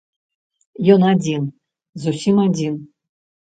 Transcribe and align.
Ён 0.93 1.01
адзін, 1.11 1.45
зусім 2.07 2.43
адзін. 2.47 2.83